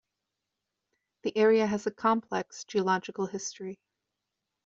The 1.21 1.37
area 1.37 1.67
has 1.67 1.85
a 1.85 1.91
complex 1.91 2.63
geological 2.63 3.27
history. 3.27 3.77